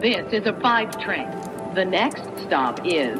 This 0.00 0.32
is 0.32 0.46
a 0.46 0.54
five 0.62 0.98
train. 0.98 1.28
The 1.74 1.84
next 1.84 2.22
stop 2.46 2.80
is 2.86 3.18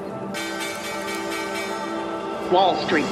Wall 2.50 2.74
Street. 2.86 3.04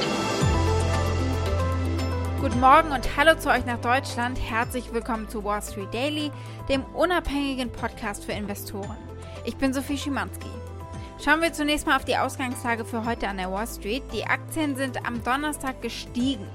Guten 2.41 2.59
Morgen 2.59 2.91
und 2.91 3.15
hallo 3.15 3.37
zu 3.37 3.51
euch 3.51 3.67
nach 3.67 3.79
Deutschland. 3.79 4.39
Herzlich 4.41 4.91
willkommen 4.91 5.29
zu 5.29 5.43
Wall 5.43 5.61
Street 5.61 5.93
Daily, 5.93 6.31
dem 6.67 6.83
unabhängigen 6.95 7.71
Podcast 7.71 8.25
für 8.25 8.31
Investoren. 8.31 8.97
Ich 9.45 9.55
bin 9.55 9.71
Sophie 9.71 9.99
Schimanski. 9.99 10.49
Schauen 11.23 11.43
wir 11.43 11.53
zunächst 11.53 11.85
mal 11.85 11.97
auf 11.97 12.05
die 12.05 12.17
Ausgangslage 12.17 12.85
für 12.85 13.05
heute 13.05 13.27
an 13.27 13.37
der 13.37 13.51
Wall 13.51 13.67
Street. 13.67 14.01
Die 14.11 14.25
Aktien 14.25 14.77
sind 14.77 15.05
am 15.05 15.23
Donnerstag 15.23 15.79
gestiegen. 15.83 16.47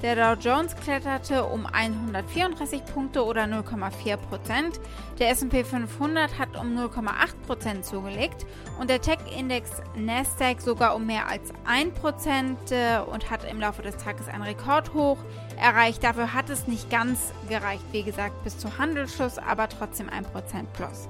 Der 0.00 0.14
Dow 0.14 0.40
Jones 0.40 0.76
kletterte 0.76 1.44
um 1.44 1.66
134 1.66 2.84
Punkte 2.84 3.24
oder 3.24 3.42
0,4 3.42 4.16
Prozent. 4.16 4.78
Der 5.18 5.30
S&P 5.30 5.64
500 5.64 6.38
hat 6.38 6.56
um 6.56 6.78
0,8 6.78 7.10
Prozent 7.48 7.84
zugelegt 7.84 8.46
und 8.78 8.90
der 8.90 9.00
Tech-Index 9.00 9.82
Nasdaq 9.96 10.60
sogar 10.60 10.94
um 10.94 11.04
mehr 11.04 11.26
als 11.26 11.50
1 11.64 11.98
Prozent 11.98 12.70
äh, 12.70 13.00
und 13.00 13.28
hat 13.28 13.42
im 13.50 13.58
Laufe 13.58 13.82
des 13.82 13.96
Tages 13.96 14.28
einen 14.28 14.44
Rekordhoch 14.44 15.18
erreicht. 15.60 16.04
Dafür 16.04 16.32
hat 16.32 16.48
es 16.48 16.68
nicht 16.68 16.90
ganz 16.90 17.32
gereicht, 17.48 17.84
wie 17.90 18.04
gesagt, 18.04 18.44
bis 18.44 18.56
zu 18.56 18.78
Handelsschluss, 18.78 19.38
aber 19.38 19.68
trotzdem 19.68 20.08
1 20.08 20.28
Prozent 20.28 20.72
plus. 20.74 21.08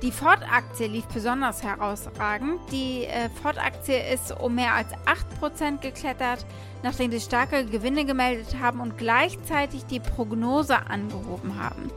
Die 0.00 0.12
Ford-Aktie 0.12 0.86
lief 0.86 1.06
besonders 1.06 1.64
herausragend. 1.64 2.60
Die 2.70 3.04
äh, 3.04 3.28
Ford-Aktie 3.42 3.98
ist 4.14 4.30
um 4.30 4.54
mehr 4.54 4.74
als 4.74 4.88
8% 5.40 5.80
geklettert, 5.80 6.46
nachdem 6.84 7.10
sie 7.10 7.20
starke 7.20 7.64
Gewinne 7.66 8.04
gemeldet 8.04 8.56
haben 8.60 8.78
und 8.78 8.96
gleichzeitig 8.96 9.86
die 9.86 9.98
Prognose 9.98 10.86
angehoben 10.88 11.60
haben. 11.60 11.90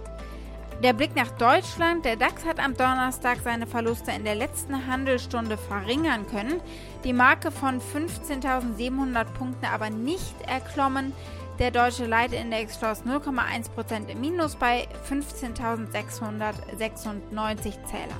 Der 0.81 0.93
Blick 0.93 1.15
nach 1.15 1.29
Deutschland. 1.37 2.03
Der 2.03 2.15
DAX 2.15 2.43
hat 2.43 2.59
am 2.59 2.75
Donnerstag 2.75 3.37
seine 3.43 3.67
Verluste 3.67 4.09
in 4.09 4.23
der 4.23 4.33
letzten 4.33 4.87
Handelsstunde 4.87 5.55
verringern 5.55 6.25
können, 6.25 6.59
die 7.03 7.13
Marke 7.13 7.51
von 7.51 7.79
15.700 7.79 9.25
Punkten 9.25 9.65
aber 9.65 9.91
nicht 9.91 10.33
erklommen. 10.47 11.13
Der 11.61 11.69
deutsche 11.69 12.07
Leitindex 12.07 12.79
schloss 12.79 13.03
0,1% 13.03 14.07
im 14.07 14.19
Minus 14.19 14.55
bei 14.55 14.87
15.696 15.07 17.85
Zählern. 17.85 18.19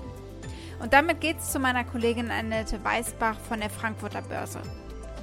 Und 0.80 0.94
damit 0.94 1.22
geht 1.22 1.40
es 1.40 1.52
zu 1.52 1.58
meiner 1.58 1.84
Kollegin 1.84 2.30
Annette 2.30 2.84
Weißbach 2.84 3.40
von 3.40 3.60
der 3.60 3.72
Frankfurter 3.72 4.22
Börse. 4.22 4.60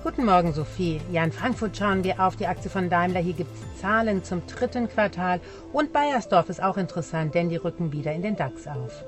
Guten 0.03 0.25
Morgen, 0.25 0.53
Sophie. 0.53 1.01
Ja, 1.13 1.23
in 1.23 1.31
Frankfurt 1.31 1.77
schauen 1.77 2.03
wir 2.03 2.19
auf 2.19 2.35
die 2.35 2.49
Aktie 2.49 2.69
von 2.69 2.91
Daimler. 2.91 3.21
Hier 3.21 3.35
gibt 3.35 3.55
es 3.55 3.81
Zahlen 3.81 4.25
zum 4.25 4.45
dritten 4.49 4.89
Quartal. 4.89 5.41
Und 5.73 5.93
Bayersdorf 5.93 6.49
ist 6.49 6.61
auch 6.61 6.77
interessant, 6.77 7.37
denn 7.37 7.51
die 7.51 7.57
rücken 7.57 7.93
wieder 7.93 8.13
in 8.13 8.23
den 8.23 8.35
DAX 8.35 8.67
auf. 8.67 9.05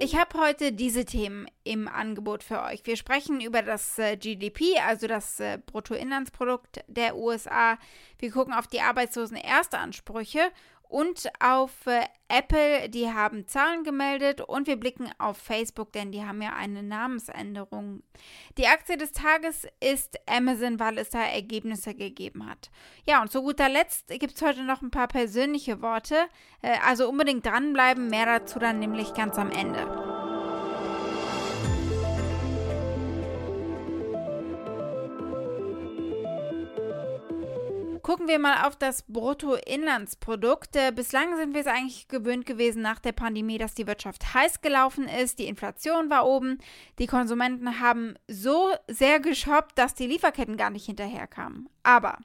Ich 0.00 0.16
habe 0.16 0.38
heute 0.38 0.72
diese 0.72 1.04
Themen 1.04 1.46
im 1.62 1.86
Angebot 1.88 2.42
für 2.42 2.62
euch. 2.62 2.84
Wir 2.84 2.96
sprechen 2.96 3.40
über 3.40 3.62
das 3.62 3.98
äh, 3.98 4.16
GDP, 4.16 4.78
also 4.86 5.06
das 5.06 5.38
äh, 5.38 5.58
Bruttoinlandsprodukt 5.64 6.84
der 6.88 7.16
USA. 7.16 7.78
Wir 8.18 8.30
gucken 8.32 8.54
auf 8.54 8.66
die 8.66 8.80
Arbeitslosen-Erstansprüche 8.80 10.50
und 10.94 11.28
auf 11.40 11.88
äh, 11.88 12.06
Apple, 12.28 12.88
die 12.88 13.12
haben 13.12 13.48
Zahlen 13.48 13.82
gemeldet 13.82 14.40
und 14.40 14.68
wir 14.68 14.76
blicken 14.76 15.10
auf 15.18 15.36
Facebook, 15.36 15.90
denn 15.90 16.12
die 16.12 16.24
haben 16.24 16.40
ja 16.40 16.52
eine 16.54 16.84
Namensänderung. 16.84 18.04
Die 18.58 18.68
Aktie 18.68 18.96
des 18.96 19.10
Tages 19.10 19.66
ist 19.80 20.16
Amazon, 20.28 20.78
weil 20.78 20.98
es 20.98 21.10
da 21.10 21.18
Ergebnisse 21.18 21.96
gegeben 21.96 22.48
hat. 22.48 22.70
Ja, 23.08 23.20
und 23.22 23.32
zu 23.32 23.42
guter 23.42 23.68
Letzt 23.68 24.06
gibt 24.06 24.36
es 24.36 24.42
heute 24.42 24.62
noch 24.62 24.82
ein 24.82 24.92
paar 24.92 25.08
persönliche 25.08 25.82
Worte, 25.82 26.14
äh, 26.62 26.76
also 26.86 27.08
unbedingt 27.08 27.44
dranbleiben, 27.44 28.08
mehr 28.08 28.26
dazu 28.26 28.60
dann 28.60 28.78
nämlich 28.78 29.14
ganz 29.14 29.36
am 29.36 29.50
Ende. 29.50 30.13
Gucken 38.04 38.28
wir 38.28 38.38
mal 38.38 38.66
auf 38.66 38.76
das 38.76 39.02
Bruttoinlandsprodukt. 39.04 40.76
Äh, 40.76 40.92
bislang 40.94 41.38
sind 41.38 41.54
wir 41.54 41.62
es 41.62 41.66
eigentlich 41.66 42.06
gewöhnt 42.06 42.44
gewesen 42.44 42.82
nach 42.82 42.98
der 42.98 43.12
Pandemie, 43.12 43.56
dass 43.56 43.72
die 43.72 43.86
Wirtschaft 43.86 44.34
heiß 44.34 44.60
gelaufen 44.60 45.08
ist, 45.08 45.38
die 45.38 45.46
Inflation 45.46 46.10
war 46.10 46.26
oben, 46.26 46.58
die 46.98 47.06
Konsumenten 47.06 47.80
haben 47.80 48.16
so 48.28 48.74
sehr 48.88 49.20
geshoppt, 49.20 49.78
dass 49.78 49.94
die 49.94 50.06
Lieferketten 50.06 50.58
gar 50.58 50.68
nicht 50.68 50.84
hinterherkamen. 50.84 51.70
Aber 51.82 52.18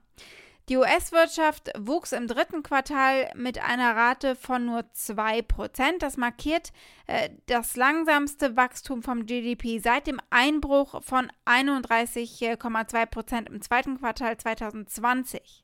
die 0.68 0.76
US-Wirtschaft 0.76 1.72
wuchs 1.78 2.12
im 2.12 2.28
dritten 2.28 2.62
Quartal 2.62 3.32
mit 3.36 3.64
einer 3.64 3.96
Rate 3.96 4.36
von 4.36 4.66
nur 4.66 4.82
2%. 4.82 6.00
Das 6.00 6.18
markiert 6.18 6.74
äh, 7.08 7.30
das 7.46 7.78
langsamste 7.78 8.58
Wachstum 8.58 9.02
vom 9.02 9.26
GDP 9.26 9.80
seit 9.80 10.08
dem 10.08 10.20
Einbruch 10.30 11.02
von 11.04 11.32
31,2% 11.46 13.48
im 13.48 13.62
zweiten 13.62 13.98
Quartal 13.98 14.38
2020. 14.38 15.64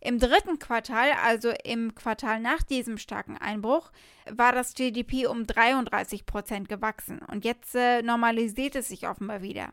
Im 0.00 0.18
dritten 0.18 0.58
Quartal, 0.58 1.10
also 1.24 1.50
im 1.64 1.94
Quartal 1.94 2.40
nach 2.40 2.62
diesem 2.62 2.98
starken 2.98 3.36
Einbruch, 3.36 3.90
war 4.30 4.52
das 4.52 4.74
GDP 4.74 5.26
um 5.26 5.46
33 5.46 6.24
Prozent 6.24 6.68
gewachsen 6.68 7.20
und 7.30 7.44
jetzt 7.44 7.74
äh, 7.74 8.02
normalisiert 8.02 8.76
es 8.76 8.88
sich 8.88 9.08
offenbar 9.08 9.42
wieder. 9.42 9.72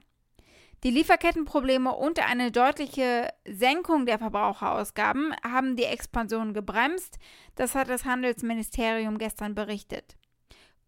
Die 0.84 0.92
Lieferkettenprobleme 0.92 1.96
und 1.96 2.20
eine 2.20 2.52
deutliche 2.52 3.30
Senkung 3.48 4.06
der 4.06 4.20
Verbraucherausgaben 4.20 5.34
haben 5.44 5.76
die 5.76 5.86
Expansion 5.86 6.54
gebremst, 6.54 7.18
das 7.56 7.76
hat 7.76 7.90
das 7.90 8.06
Handelsministerium 8.06 9.18
gestern 9.18 9.56
berichtet. 9.56 10.16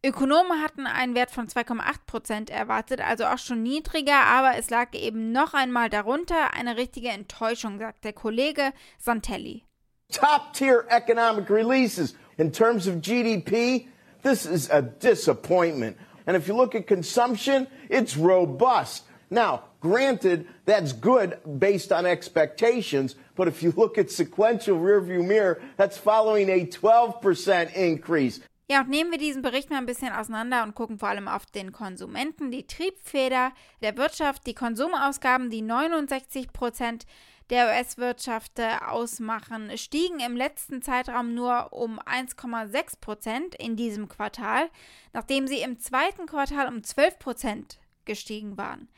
Ökonomen 0.06 0.62
hatten 0.62 0.85
einen 0.85 1.16
Wert 1.16 1.31
von 1.31 1.47
2,8 1.47 1.81
Prozent 2.06 2.50
erwartet, 2.52 3.02
also 3.02 3.25
auch 3.25 3.40
schon 3.40 3.63
niedriger, 3.63 4.25
aber 4.25 4.56
es 4.58 4.69
lag 4.69 4.94
eben 4.94 5.31
noch 5.31 5.56
einmal 5.56 5.90
darunter. 5.90 6.53
Eine 6.53 6.78
richtige 6.78 7.09
Enttäuschung, 7.09 7.80
sagt 7.80 8.06
der 8.06 8.13
Kollege 8.13 8.74
Santelli. 9.00 9.63
Top 10.12 10.53
tier 10.53 10.86
economic 10.90 11.50
releases. 11.50 12.16
In 12.38 12.52
terms 12.52 12.88
of 12.88 13.02
GDP, 13.02 13.88
this 14.22 14.46
is 14.46 14.69
a 14.69 14.81
disappointment. 14.81 15.97
And 16.28 16.38
if 16.38 16.47
you 16.47 16.56
look 16.56 16.75
at 16.75 16.86
consumption, 16.86 17.66
it's 17.90 18.16
robust. 18.16 19.03
Now, 19.31 19.63
granted, 19.81 20.46
that's 20.66 20.94
good 20.94 21.40
based 21.59 21.91
on 21.91 22.06
expectations, 22.06 23.16
but 23.36 23.47
if 23.47 23.63
you 23.63 23.74
look 23.75 23.97
at 23.97 24.12
sequential 24.12 24.78
rearview 24.78 25.25
mirror, 25.25 25.59
that's 25.75 25.97
following 25.97 26.50
a 26.50 26.66
12% 26.66 27.74
increase. 27.74 28.40
Ja, 28.69 28.81
und 28.81 28.89
nehmen 28.89 29.11
wir 29.11 29.17
diesen 29.17 29.41
Bericht 29.41 29.69
mal 29.69 29.78
ein 29.78 29.85
bisschen 29.85 30.11
auseinander 30.11 30.63
und 30.63 30.75
gucken 30.75 31.00
vor 31.00 31.07
allem 31.07 31.29
auf 31.29 31.45
den 31.45 31.72
Konsumenten, 31.72 32.51
die 32.51 32.67
Triebfeder 32.67 33.53
der 33.81 33.95
Wirtschaft, 33.95 34.45
die 34.45 34.53
Konsumausgaben, 34.53 35.50
die 35.50 35.61
69 35.61 36.51
Prozent 36.51 37.06
der 37.50 37.67
US-Wirtschaft 37.67 38.59
ausmachen, 38.85 39.77
stiegen 39.77 40.19
im 40.19 40.35
letzten 40.35 40.81
Zeitraum 40.81 41.33
nur 41.33 41.72
um 41.72 41.97
1,6 42.00 43.00
Prozent 43.00 43.56
in 43.56 43.77
diesem 43.77 44.09
Quartal, 44.09 44.69
nachdem 45.13 45.47
sie 45.47 45.61
im 45.61 45.79
zweiten 45.79 46.25
Quartal 46.25 46.67
um 46.67 46.83
12 46.83 47.19
Prozent 47.19 47.79
gestiegen 48.03 48.57
waren. 48.57 48.89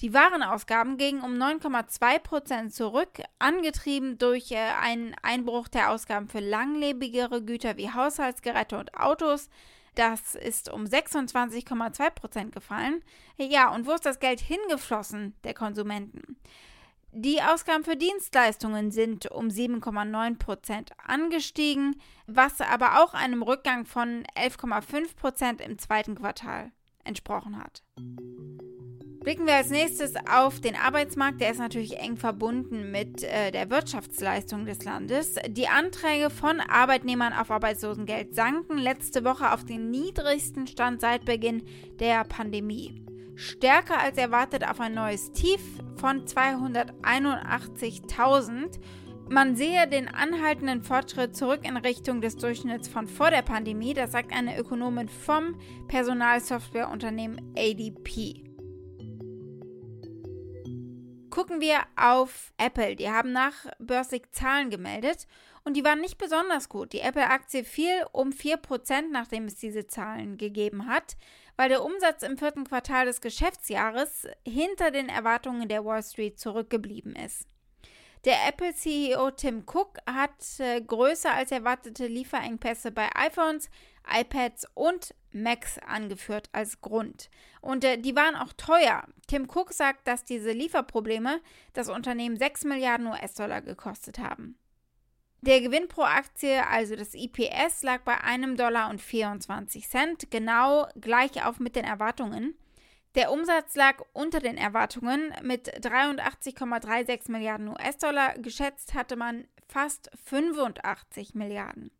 Die 0.00 0.12
Warenausgaben 0.12 0.98
gingen 0.98 1.22
um 1.22 1.34
9,2 1.34 2.18
Prozent 2.18 2.74
zurück, 2.74 3.22
angetrieben 3.38 4.18
durch 4.18 4.50
äh, 4.52 4.56
einen 4.80 5.16
Einbruch 5.22 5.68
der 5.68 5.90
Ausgaben 5.90 6.28
für 6.28 6.40
langlebigere 6.40 7.42
Güter 7.42 7.78
wie 7.78 7.90
Haushaltsgeräte 7.90 8.78
und 8.78 8.94
Autos. 8.94 9.48
Das 9.94 10.34
ist 10.34 10.70
um 10.70 10.84
26,2 10.84 12.10
Prozent 12.10 12.52
gefallen. 12.52 13.02
Ja, 13.38 13.74
und 13.74 13.86
wo 13.86 13.92
ist 13.92 14.04
das 14.04 14.20
Geld 14.20 14.40
hingeflossen 14.40 15.34
der 15.44 15.54
Konsumenten? 15.54 16.36
Die 17.12 17.40
Ausgaben 17.40 17.82
für 17.82 17.96
Dienstleistungen 17.96 18.90
sind 18.90 19.30
um 19.30 19.48
7,9 19.48 20.36
Prozent 20.38 20.90
angestiegen, 21.02 21.96
was 22.26 22.60
aber 22.60 23.02
auch 23.02 23.14
einem 23.14 23.42
Rückgang 23.42 23.86
von 23.86 24.24
11,5 24.36 25.16
Prozent 25.16 25.60
im 25.62 25.78
zweiten 25.78 26.16
Quartal 26.16 26.72
entsprochen 27.04 27.58
hat. 27.58 27.82
Blicken 29.26 29.46
wir 29.48 29.56
als 29.56 29.70
nächstes 29.70 30.14
auf 30.30 30.60
den 30.60 30.76
Arbeitsmarkt. 30.76 31.40
Der 31.40 31.50
ist 31.50 31.58
natürlich 31.58 31.98
eng 31.98 32.16
verbunden 32.16 32.92
mit 32.92 33.24
äh, 33.24 33.50
der 33.50 33.70
Wirtschaftsleistung 33.70 34.66
des 34.66 34.84
Landes. 34.84 35.34
Die 35.48 35.66
Anträge 35.66 36.30
von 36.30 36.60
Arbeitnehmern 36.60 37.32
auf 37.32 37.50
Arbeitslosengeld 37.50 38.36
sanken 38.36 38.78
letzte 38.78 39.24
Woche 39.24 39.52
auf 39.52 39.64
den 39.64 39.90
niedrigsten 39.90 40.68
Stand 40.68 41.00
seit 41.00 41.24
Beginn 41.24 41.64
der 41.98 42.22
Pandemie. 42.22 43.02
Stärker 43.34 43.98
als 43.98 44.16
erwartet 44.16 44.64
auf 44.64 44.78
ein 44.78 44.94
neues 44.94 45.32
Tief 45.32 45.60
von 45.96 46.24
281.000. 46.24 48.78
Man 49.28 49.56
sehe 49.56 49.88
den 49.88 50.06
anhaltenden 50.06 50.82
Fortschritt 50.82 51.34
zurück 51.34 51.62
in 51.64 51.76
Richtung 51.76 52.20
des 52.20 52.36
Durchschnitts 52.36 52.86
von 52.86 53.08
vor 53.08 53.32
der 53.32 53.42
Pandemie, 53.42 53.92
das 53.92 54.12
sagt 54.12 54.32
eine 54.32 54.56
Ökonomin 54.56 55.08
vom 55.08 55.56
Personalsoftwareunternehmen 55.88 57.40
ADP. 57.56 58.45
Gucken 61.36 61.60
wir 61.60 61.80
auf 61.96 62.54
Apple. 62.56 62.96
Die 62.96 63.10
haben 63.10 63.30
nach 63.30 63.66
Börsig 63.78 64.34
Zahlen 64.34 64.70
gemeldet 64.70 65.26
und 65.64 65.76
die 65.76 65.84
waren 65.84 66.00
nicht 66.00 66.16
besonders 66.16 66.70
gut. 66.70 66.94
Die 66.94 67.00
Apple-Aktie 67.00 67.62
fiel 67.62 68.06
um 68.12 68.30
4%, 68.30 69.10
nachdem 69.12 69.44
es 69.44 69.56
diese 69.56 69.86
Zahlen 69.86 70.38
gegeben 70.38 70.86
hat, 70.86 71.18
weil 71.58 71.68
der 71.68 71.84
Umsatz 71.84 72.22
im 72.22 72.38
vierten 72.38 72.64
Quartal 72.64 73.04
des 73.04 73.20
Geschäftsjahres 73.20 74.26
hinter 74.48 74.90
den 74.90 75.10
Erwartungen 75.10 75.68
der 75.68 75.84
Wall 75.84 76.02
Street 76.02 76.40
zurückgeblieben 76.40 77.14
ist. 77.14 77.46
Der 78.24 78.48
Apple-CEO 78.48 79.30
Tim 79.32 79.64
Cook 79.66 79.98
hat 80.06 80.58
äh, 80.58 80.80
größer 80.80 81.34
als 81.34 81.52
erwartete 81.52 82.06
Lieferengpässe 82.06 82.92
bei 82.92 83.10
iPhones, 83.14 83.68
iPads 84.10 84.66
und 84.72 85.14
Macs 85.42 85.78
angeführt 85.78 86.48
als 86.52 86.80
Grund. 86.80 87.30
Und 87.60 87.84
äh, 87.84 87.98
die 87.98 88.16
waren 88.16 88.34
auch 88.36 88.52
teuer. 88.52 89.04
Tim 89.26 89.48
Cook 89.48 89.72
sagt, 89.72 90.08
dass 90.08 90.24
diese 90.24 90.52
Lieferprobleme 90.52 91.40
das 91.72 91.88
Unternehmen 91.88 92.36
6 92.36 92.64
Milliarden 92.64 93.06
US-Dollar 93.06 93.62
gekostet 93.62 94.18
haben. 94.18 94.58
Der 95.42 95.60
Gewinn 95.60 95.86
pro 95.88 96.02
Aktie, 96.02 96.66
also 96.66 96.96
das 96.96 97.14
IPS, 97.14 97.82
lag 97.82 98.02
bei 98.02 98.20
einem 98.20 98.56
Dollar 98.56 98.90
und 98.90 99.00
24 99.00 99.88
Cent, 99.88 100.30
genau 100.30 100.88
gleich 101.00 101.44
auf 101.44 101.60
mit 101.60 101.76
den 101.76 101.84
Erwartungen. 101.84 102.56
Der 103.14 103.30
Umsatz 103.32 103.74
lag 103.76 104.02
unter 104.12 104.40
den 104.40 104.58
Erwartungen 104.58 105.32
mit 105.42 105.70
83,36 105.86 107.30
Milliarden 107.30 107.68
US-Dollar. 107.68 108.34
Geschätzt 108.34 108.92
hatte 108.94 109.16
man 109.16 109.48
fast 109.68 110.10
85 110.24 111.34
Milliarden. 111.34 111.90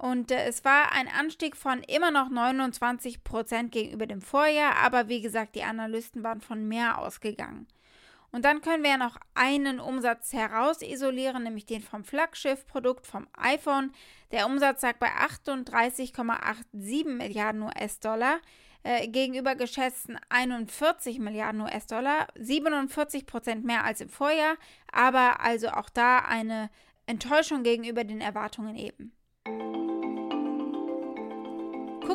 Und 0.00 0.30
äh, 0.30 0.46
es 0.46 0.64
war 0.64 0.92
ein 0.92 1.08
Anstieg 1.08 1.54
von 1.54 1.82
immer 1.82 2.10
noch 2.10 2.30
29 2.30 3.22
Prozent 3.22 3.70
gegenüber 3.70 4.06
dem 4.06 4.22
Vorjahr, 4.22 4.76
aber 4.76 5.08
wie 5.08 5.20
gesagt, 5.20 5.54
die 5.54 5.62
Analysten 5.62 6.24
waren 6.24 6.40
von 6.40 6.66
mehr 6.66 6.98
ausgegangen. 6.98 7.68
Und 8.32 8.46
dann 8.46 8.62
können 8.62 8.82
wir 8.82 8.92
ja 8.92 8.96
noch 8.96 9.18
einen 9.34 9.78
Umsatz 9.78 10.32
herausisolieren, 10.32 11.42
nämlich 11.42 11.66
den 11.66 11.82
vom 11.82 12.02
Flaggschiff-Produkt 12.02 13.06
vom 13.06 13.28
iPhone. 13.36 13.92
Der 14.32 14.46
Umsatz 14.46 14.80
lag 14.80 14.96
bei 14.96 15.08
38,87 15.08 17.06
Milliarden 17.06 17.60
US-Dollar 17.60 18.38
äh, 18.82 19.06
gegenüber 19.06 19.54
geschätzten 19.54 20.18
41 20.30 21.18
Milliarden 21.18 21.60
US-Dollar, 21.60 22.28
47 22.38 23.26
Prozent 23.26 23.66
mehr 23.66 23.84
als 23.84 24.00
im 24.00 24.08
Vorjahr, 24.08 24.56
aber 24.90 25.40
also 25.40 25.68
auch 25.68 25.90
da 25.90 26.20
eine 26.20 26.70
Enttäuschung 27.04 27.64
gegenüber 27.64 28.04
den 28.04 28.22
Erwartungen 28.22 28.76
eben. 28.76 29.12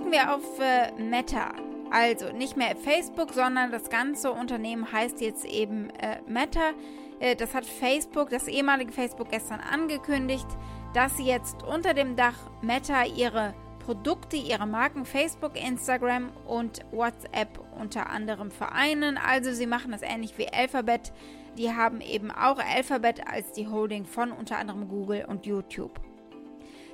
Gucken 0.06 0.20
wir 0.20 0.36
auf 0.36 0.60
äh, 0.60 0.92
Meta. 1.02 1.52
Also 1.90 2.32
nicht 2.32 2.56
mehr 2.56 2.76
Facebook, 2.76 3.34
sondern 3.34 3.72
das 3.72 3.90
ganze 3.90 4.32
Unternehmen 4.32 4.92
heißt 4.92 5.20
jetzt 5.20 5.46
eben 5.46 5.90
äh, 6.00 6.20
Meta. 6.28 6.74
Äh, 7.20 7.36
das 7.36 7.56
hat 7.56 7.66
Facebook, 7.66 8.30
das 8.30 8.48
ehemalige 8.48 8.92
Facebook, 8.92 9.32
gestern 9.32 9.60
angekündigt, 9.62 10.46
dass 10.94 11.18
sie 11.18 11.26
jetzt 11.26 11.64
unter 11.64 11.96
dem 11.96 12.16
Dach 12.16 12.36
Meta 12.62 13.06
ihre 13.06 13.56
Produkte, 13.80 14.36
ihre 14.36 14.68
Marken 14.68 15.06
Facebook, 15.06 15.60
Instagram 15.60 16.30
und 16.46 16.82
WhatsApp 16.92 17.60
unter 17.80 18.08
anderem 18.08 18.52
vereinen. 18.52 19.18
Also 19.18 19.54
sie 19.54 19.66
machen 19.66 19.92
das 19.92 20.04
ähnlich 20.04 20.38
wie 20.38 20.48
Alphabet. 20.54 21.14
Die 21.58 21.74
haben 21.74 22.00
eben 22.00 22.30
auch 22.30 22.60
Alphabet 22.60 23.28
als 23.28 23.54
die 23.54 23.68
Holding 23.68 24.06
von 24.06 24.32
unter 24.32 24.60
anderem 24.60 24.88
Google 24.88 25.26
und 25.28 25.48
YouTube. 25.48 26.00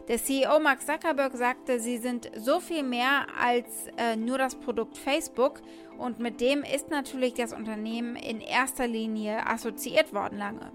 Der 0.07 0.17
CEO 0.17 0.59
Mark 0.59 0.81
Zuckerberg 0.81 1.33
sagte, 1.37 1.79
sie 1.79 1.97
sind 1.97 2.31
so 2.35 2.59
viel 2.59 2.83
mehr 2.83 3.27
als 3.39 3.87
äh, 3.97 4.15
nur 4.15 4.39
das 4.39 4.55
Produkt 4.55 4.97
Facebook 4.97 5.61
und 5.97 6.19
mit 6.19 6.41
dem 6.41 6.63
ist 6.63 6.89
natürlich 6.89 7.35
das 7.35 7.53
Unternehmen 7.53 8.15
in 8.15 8.41
erster 8.41 8.87
Linie 8.87 9.45
assoziiert 9.45 10.11
worden 10.13 10.39
lange. 10.39 10.71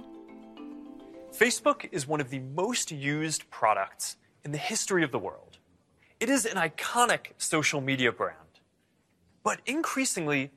Facebook 1.32 1.84
is 1.92 2.08
one 2.08 2.22
of 2.22 2.30
the 2.30 2.40
most 2.40 2.92
used 2.92 3.50
products 3.50 4.16
in 4.44 4.52
the 4.52 4.58
history 4.58 5.04
of 5.04 5.10
the 5.10 5.18
world. 5.18 5.58
It 6.20 6.30
is 6.30 6.46
an 6.46 6.56
iconic 6.56 7.34
social 7.36 7.80
media 7.80 8.12
brand. 8.12 8.36
But 9.42 9.58
increasingly, 9.64 10.50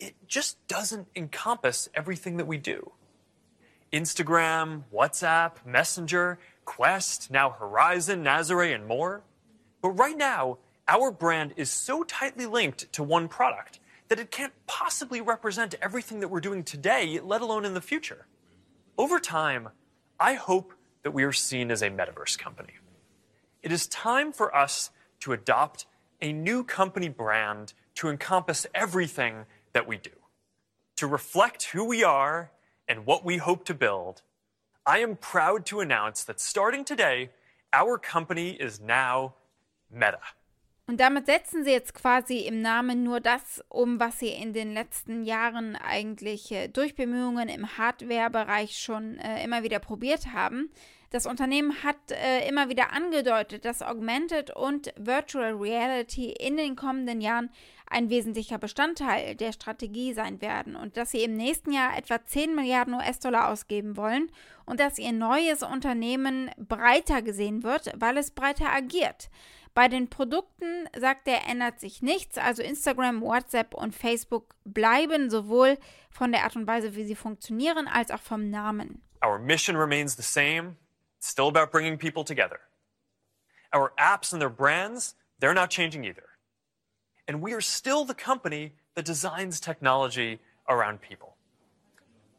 it 0.00 0.14
just 0.26 0.56
doesn't 0.66 1.06
encompass 1.14 1.88
everything 1.94 2.38
that 2.38 2.46
we 2.46 2.58
do. 2.58 2.92
Instagram, 3.92 4.84
WhatsApp, 4.92 5.64
Messenger, 5.64 6.38
Quest, 6.68 7.30
now 7.30 7.48
Horizon, 7.48 8.22
Nazare, 8.22 8.74
and 8.74 8.86
more. 8.86 9.22
But 9.80 9.92
right 9.92 10.16
now, 10.18 10.58
our 10.86 11.10
brand 11.10 11.54
is 11.56 11.70
so 11.70 12.02
tightly 12.02 12.44
linked 12.44 12.92
to 12.92 13.02
one 13.02 13.26
product 13.26 13.80
that 14.08 14.20
it 14.20 14.30
can't 14.30 14.52
possibly 14.66 15.22
represent 15.22 15.74
everything 15.80 16.20
that 16.20 16.28
we're 16.28 16.40
doing 16.40 16.62
today, 16.62 17.20
let 17.20 17.40
alone 17.40 17.64
in 17.64 17.72
the 17.72 17.80
future. 17.80 18.26
Over 18.98 19.18
time, 19.18 19.70
I 20.20 20.34
hope 20.34 20.74
that 21.04 21.12
we 21.12 21.24
are 21.24 21.32
seen 21.32 21.70
as 21.70 21.80
a 21.80 21.88
metaverse 21.88 22.38
company. 22.38 22.74
It 23.62 23.72
is 23.72 23.86
time 23.86 24.30
for 24.30 24.54
us 24.54 24.90
to 25.20 25.32
adopt 25.32 25.86
a 26.20 26.34
new 26.34 26.62
company 26.64 27.08
brand 27.08 27.72
to 27.94 28.10
encompass 28.10 28.66
everything 28.74 29.46
that 29.72 29.88
we 29.88 29.96
do, 29.96 30.10
to 30.96 31.06
reflect 31.06 31.62
who 31.72 31.86
we 31.86 32.04
are 32.04 32.50
and 32.86 33.06
what 33.06 33.24
we 33.24 33.38
hope 33.38 33.64
to 33.64 33.74
build, 33.74 34.20
I 34.88 35.00
am 35.00 35.16
proud 35.16 35.66
to 35.66 35.80
announce 35.80 36.24
that 36.24 36.40
starting 36.40 36.82
today, 36.82 37.28
our 37.74 37.98
company 37.98 38.52
is 38.52 38.80
now 38.80 39.34
Meta. 39.92 40.18
Und 40.88 41.00
damit 41.00 41.26
setzen 41.26 41.64
sie 41.64 41.70
jetzt 41.70 41.92
quasi 41.92 42.38
im 42.38 42.62
Namen 42.62 43.02
nur 43.02 43.20
das 43.20 43.62
um, 43.68 44.00
was 44.00 44.20
sie 44.20 44.30
in 44.30 44.54
den 44.54 44.72
letzten 44.72 45.22
Jahren 45.22 45.76
eigentlich 45.76 46.50
äh, 46.50 46.68
durch 46.68 46.94
Bemühungen 46.94 47.50
im 47.50 47.76
Hardware-Bereich 47.76 48.78
schon 48.78 49.18
äh, 49.18 49.44
immer 49.44 49.62
wieder 49.62 49.80
probiert 49.80 50.32
haben. 50.32 50.70
Das 51.10 51.26
Unternehmen 51.26 51.84
hat 51.84 51.96
äh, 52.10 52.48
immer 52.48 52.70
wieder 52.70 52.94
angedeutet, 52.94 53.66
dass 53.66 53.82
Augmented 53.82 54.56
und 54.56 54.94
Virtual 54.96 55.52
Reality 55.52 56.32
in 56.32 56.56
den 56.56 56.74
kommenden 56.74 57.20
Jahren 57.20 57.50
ein 57.90 58.08
wesentlicher 58.08 58.56
Bestandteil 58.56 59.34
der 59.34 59.52
Strategie 59.52 60.14
sein 60.14 60.40
werden 60.40 60.74
und 60.74 60.96
dass 60.96 61.10
sie 61.10 61.22
im 61.22 61.34
nächsten 61.34 61.70
Jahr 61.70 61.98
etwa 61.98 62.24
10 62.24 62.54
Milliarden 62.54 62.94
US-Dollar 62.94 63.50
ausgeben 63.50 63.98
wollen 63.98 64.30
und 64.64 64.80
dass 64.80 64.98
ihr 64.98 65.12
neues 65.12 65.62
Unternehmen 65.62 66.50
breiter 66.56 67.20
gesehen 67.20 67.62
wird, 67.62 67.92
weil 67.98 68.16
es 68.16 68.30
breiter 68.30 68.72
agiert. 68.72 69.28
Bei 69.78 69.86
den 69.86 70.10
Produkten, 70.10 70.88
sagt 70.96 71.28
er, 71.28 71.46
ändert 71.46 71.78
sich 71.78 72.02
nichts. 72.02 72.36
Also 72.36 72.64
Instagram, 72.64 73.20
WhatsApp 73.20 73.74
und 73.74 73.94
Facebook 73.94 74.56
bleiben 74.64 75.30
sowohl 75.30 75.78
von 76.10 76.32
der 76.32 76.42
Art 76.42 76.56
und 76.56 76.66
Weise, 76.66 76.96
wie 76.96 77.04
sie 77.04 77.14
funktionieren, 77.14 77.86
als 77.86 78.10
auch 78.10 78.20
vom 78.20 78.50
Namen. 78.50 79.00
Our 79.24 79.38
mission 79.38 79.76
remains 79.76 80.16
the 80.16 80.22
same. 80.24 80.74
It's 81.18 81.28
still 81.30 81.46
about 81.46 81.70
bringing 81.70 81.96
people 81.96 82.24
together. 82.24 82.58
Our 83.72 83.92
apps 83.96 84.32
and 84.32 84.42
their 84.42 84.50
brands, 84.50 85.14
they're 85.40 85.54
not 85.54 85.70
changing 85.70 86.02
either. 86.02 86.26
And 87.28 87.40
we 87.40 87.54
are 87.54 87.62
still 87.62 88.04
the 88.04 88.20
company 88.20 88.72
that 88.96 89.06
designs 89.06 89.60
technology 89.60 90.40
around 90.68 91.02
people. 91.02 91.36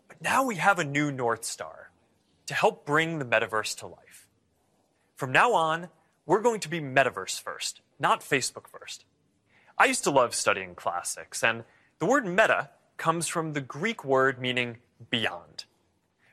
But 0.10 0.22
now 0.22 0.44
we 0.44 0.58
have 0.58 0.78
a 0.78 0.84
new 0.84 1.10
North 1.10 1.46
Star 1.46 1.92
to 2.48 2.54
help 2.54 2.86
bring 2.86 3.18
the 3.18 3.24
metaverse 3.24 3.78
to 3.78 3.88
life. 3.88 4.28
From 5.16 5.32
now 5.32 5.54
on, 5.54 5.88
we're 6.30 6.42
going 6.42 6.60
to 6.60 6.70
be 6.70 6.80
metaverse 6.80 7.42
first, 7.42 7.82
not 8.00 8.22
Facebook 8.22 8.68
first. 8.68 9.04
I 9.80 9.86
used 9.86 10.04
to 10.04 10.12
love 10.12 10.36
studying 10.36 10.76
classics, 10.76 11.44
and 11.44 11.64
the 11.98 12.06
word 12.06 12.24
meta 12.24 12.70
comes 12.98 13.28
from 13.28 13.54
the 13.54 13.62
Greek 13.62 14.06
word 14.06 14.40
meaning 14.40 14.78
beyond. 15.10 15.66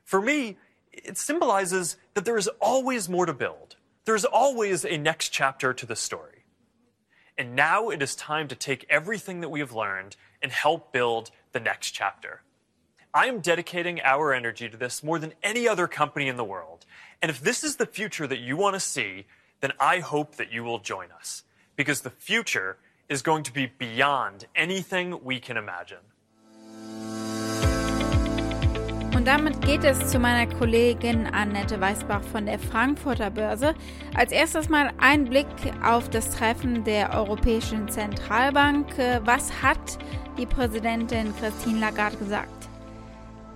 For 0.04 0.20
me, 0.20 0.58
it 0.92 1.16
symbolizes 1.16 1.96
that 2.12 2.26
there 2.26 2.36
is 2.36 2.50
always 2.60 3.08
more 3.08 3.24
to 3.24 3.32
build. 3.32 3.76
There's 4.04 4.26
always 4.26 4.84
a 4.84 4.98
next 4.98 5.30
chapter 5.30 5.72
to 5.72 5.86
the 5.86 5.96
story. 5.96 6.44
And 7.38 7.56
now 7.56 7.88
it 7.88 8.02
is 8.02 8.14
time 8.14 8.48
to 8.48 8.54
take 8.54 8.84
everything 8.90 9.40
that 9.40 9.48
we 9.48 9.60
have 9.60 9.72
learned 9.72 10.16
and 10.42 10.52
help 10.52 10.92
build 10.92 11.30
the 11.52 11.60
next 11.60 11.92
chapter. 11.92 12.42
I 13.14 13.28
am 13.28 13.40
dedicating 13.40 14.02
our 14.02 14.34
energy 14.34 14.68
to 14.68 14.76
this 14.76 15.02
more 15.02 15.18
than 15.18 15.32
any 15.42 15.66
other 15.66 15.88
company 15.88 16.28
in 16.28 16.36
the 16.36 16.44
world. 16.44 16.84
And 17.22 17.30
if 17.30 17.40
this 17.40 17.64
is 17.64 17.76
the 17.76 17.86
future 17.86 18.26
that 18.26 18.40
you 18.40 18.58
want 18.58 18.74
to 18.74 18.80
see, 18.80 19.24
then 19.66 19.76
I 19.80 20.00
hope 20.00 20.36
that 20.36 20.52
you 20.52 20.62
will 20.62 20.78
join 20.78 21.08
us. 21.20 21.42
Because 21.76 22.02
the 22.02 22.10
future 22.10 22.76
is 23.08 23.22
going 23.22 23.42
to 23.44 23.52
be 23.52 23.66
beyond 23.66 24.46
anything 24.54 25.18
we 25.24 25.40
can 25.40 25.56
imagine. 25.56 26.04
Und 29.14 29.24
damit 29.24 29.60
geht 29.62 29.82
es 29.82 30.10
zu 30.10 30.18
meiner 30.18 30.46
Kollegin 30.58 31.26
Annette 31.26 31.80
Weißbach 31.80 32.22
von 32.22 32.46
der 32.46 32.58
Frankfurter 32.58 33.30
Börse. 33.30 33.74
Als 34.14 34.30
erstes 34.30 34.68
mal 34.68 34.92
ein 34.98 35.24
Blick 35.24 35.46
auf 35.82 36.08
das 36.10 36.30
Treffen 36.30 36.84
der 36.84 37.12
Europäischen 37.12 37.88
Zentralbank. 37.88 38.86
Was 39.24 39.50
hat 39.62 39.98
die 40.38 40.46
Präsidentin 40.46 41.34
Christine 41.40 41.80
Lagarde 41.80 42.18
gesagt? 42.18 42.68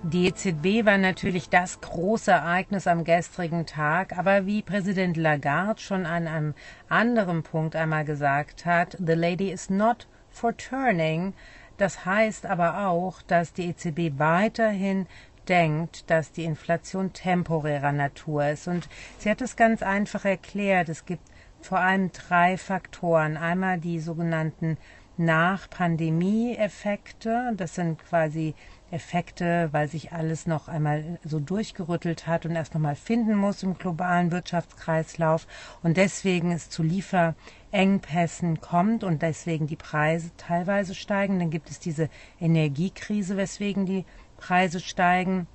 Die 0.03 0.25
EZB 0.25 0.83
war 0.83 0.97
natürlich 0.97 1.49
das 1.49 1.79
große 1.79 2.31
Ereignis 2.31 2.87
am 2.87 3.03
gestrigen 3.03 3.67
Tag, 3.67 4.17
aber 4.17 4.47
wie 4.47 4.63
Präsident 4.63 5.15
Lagarde 5.15 5.79
schon 5.79 6.07
an 6.07 6.27
einem 6.27 6.55
anderen 6.89 7.43
Punkt 7.43 7.75
einmal 7.75 8.03
gesagt 8.03 8.65
hat, 8.65 8.97
the 8.97 9.13
lady 9.13 9.51
is 9.51 9.69
not 9.69 10.07
for 10.31 10.57
turning. 10.57 11.35
Das 11.77 12.03
heißt 12.03 12.47
aber 12.47 12.87
auch, 12.87 13.21
dass 13.21 13.53
die 13.53 13.69
EZB 13.69 14.17
weiterhin 14.17 15.05
denkt, 15.47 16.09
dass 16.09 16.31
die 16.31 16.45
Inflation 16.45 17.13
temporärer 17.13 17.91
Natur 17.91 18.47
ist. 18.47 18.67
Und 18.67 18.89
sie 19.19 19.29
hat 19.29 19.41
es 19.41 19.55
ganz 19.55 19.83
einfach 19.83 20.25
erklärt. 20.25 20.89
Es 20.89 21.05
gibt 21.05 21.29
vor 21.61 21.77
allem 21.79 22.11
drei 22.11 22.57
Faktoren. 22.57 23.37
Einmal 23.37 23.79
die 23.79 23.99
sogenannten 23.99 24.79
Nach-Pandemie-Effekte. 25.17 27.53
Das 27.55 27.75
sind 27.75 28.03
quasi 28.03 28.55
Effekte, 28.91 29.69
weil 29.71 29.87
sich 29.87 30.11
alles 30.11 30.47
noch 30.47 30.67
einmal 30.67 31.17
so 31.23 31.39
durchgerüttelt 31.39 32.27
hat 32.27 32.45
und 32.45 32.55
erst 32.55 32.73
noch 32.73 32.81
mal 32.81 32.95
finden 32.95 33.35
muss 33.35 33.63
im 33.63 33.77
globalen 33.77 34.31
Wirtschaftskreislauf 34.31 35.47
und 35.81 35.97
deswegen 35.97 36.51
es 36.51 36.69
zu 36.69 36.83
Lieferengpässen 36.83 38.59
kommt 38.61 39.03
und 39.03 39.21
deswegen 39.21 39.67
die 39.67 39.75
Preise 39.75 40.31
teilweise 40.37 40.93
steigen. 40.93 41.39
Dann 41.39 41.49
gibt 41.49 41.69
es 41.69 41.79
diese 41.79 42.09
Energiekrise, 42.39 43.37
weswegen 43.37 43.85
die 43.85 44.05
Preise 44.37 44.79
steigen. 44.79 45.47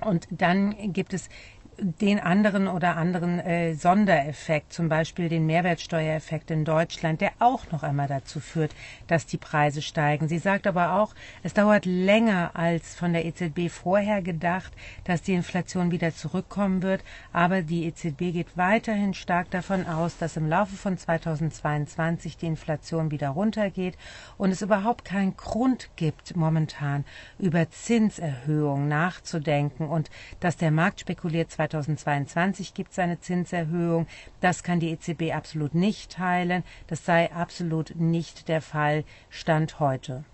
Und 0.00 0.26
dann 0.30 0.92
gibt 0.92 1.14
es 1.14 1.28
den 1.78 2.20
anderen 2.20 2.68
oder 2.68 2.96
anderen 2.96 3.40
äh, 3.40 3.74
Sondereffekt, 3.74 4.72
zum 4.72 4.88
Beispiel 4.88 5.28
den 5.28 5.46
Mehrwertsteuereffekt 5.46 6.50
in 6.50 6.64
Deutschland, 6.64 7.20
der 7.20 7.32
auch 7.38 7.70
noch 7.72 7.82
einmal 7.82 8.08
dazu 8.08 8.40
führt, 8.40 8.74
dass 9.06 9.26
die 9.26 9.36
Preise 9.36 9.82
steigen. 9.82 10.28
Sie 10.28 10.38
sagt 10.38 10.66
aber 10.66 10.94
auch, 10.94 11.14
es 11.42 11.54
dauert 11.54 11.86
länger 11.86 12.52
als 12.54 12.94
von 12.94 13.12
der 13.12 13.24
EZB 13.24 13.70
vorher 13.70 14.22
gedacht, 14.22 14.72
dass 15.04 15.22
die 15.22 15.34
Inflation 15.34 15.90
wieder 15.90 16.14
zurückkommen 16.14 16.82
wird, 16.82 17.02
aber 17.32 17.62
die 17.62 17.86
EZB 17.86 18.32
geht 18.32 18.56
weiterhin 18.56 19.14
stark 19.14 19.50
davon 19.50 19.86
aus, 19.86 20.16
dass 20.18 20.36
im 20.36 20.48
Laufe 20.48 20.76
von 20.76 20.96
2022 20.96 22.36
die 22.36 22.46
Inflation 22.46 23.10
wieder 23.10 23.30
runtergeht 23.30 23.96
und 24.38 24.50
es 24.50 24.62
überhaupt 24.62 25.04
keinen 25.04 25.36
Grund 25.36 25.90
gibt, 25.96 26.36
momentan 26.36 27.04
über 27.38 27.68
Zinserhöhungen 27.70 28.88
nachzudenken 28.88 29.88
und 29.88 30.10
dass 30.40 30.56
der 30.56 30.70
Markt 30.70 31.00
spekuliert 31.00 31.50
2022 31.68 32.74
gibt 32.74 32.92
es 32.92 32.98
eine 32.98 33.20
Zinserhöhung. 33.20 34.06
Das 34.40 34.62
kann 34.62 34.80
die 34.80 34.90
EZB 34.90 35.32
absolut 35.34 35.74
nicht 35.74 36.12
teilen. 36.12 36.64
Das 36.86 37.04
sei 37.04 37.32
absolut 37.32 37.94
nicht 37.96 38.48
der 38.48 38.60
Fall 38.60 39.04
Stand 39.30 39.80
heute. 39.80 40.24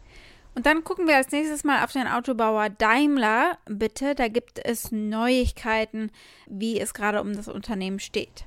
Und 0.54 0.66
dann 0.66 0.82
gucken 0.84 1.06
wir 1.06 1.16
als 1.16 1.30
nächstes 1.30 1.64
mal 1.64 1.84
auf 1.84 1.92
den 1.92 2.08
Autobauer 2.08 2.70
Daimler, 2.70 3.58
bitte. 3.66 4.14
Da 4.14 4.28
gibt 4.28 4.58
es 4.64 4.90
Neuigkeiten, 4.90 6.10
wie 6.46 6.80
es 6.80 6.92
gerade 6.92 7.20
um 7.20 7.34
das 7.34 7.48
Unternehmen 7.48 8.00
steht. 8.00 8.44